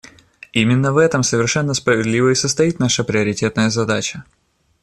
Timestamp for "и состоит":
2.29-2.79